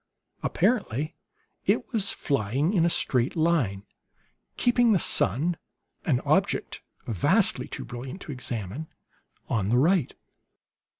Apparently 0.41 1.15
it 1.67 1.93
was 1.93 2.09
flying 2.09 2.73
in 2.73 2.85
a 2.85 2.89
straight 2.89 3.35
line, 3.35 3.85
keeping 4.57 4.93
the 4.93 4.97
sun 4.97 5.57
an 6.05 6.21
object 6.21 6.81
vastly 7.05 7.67
too 7.67 7.85
brilliant 7.85 8.19
to 8.21 8.31
examine 8.31 8.87
on 9.47 9.69
the 9.69 9.77
right. 9.77 10.15